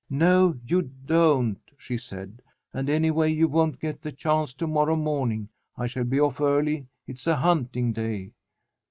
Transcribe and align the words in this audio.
"No, 0.09 0.55
you 0.65 0.81
don't," 1.05 1.59
she 1.77 1.95
said, 1.95 2.41
"and 2.73 2.89
anyway 2.89 3.31
you 3.31 3.47
won't 3.47 3.79
get 3.79 4.01
the 4.01 4.11
chance 4.11 4.51
to 4.55 4.65
morrow 4.65 4.95
morning. 4.95 5.47
I 5.77 5.85
shall 5.85 6.05
be 6.05 6.19
off 6.19 6.41
early. 6.41 6.87
It's 7.05 7.27
a 7.27 7.35
hunting 7.35 7.93
day." 7.93 8.31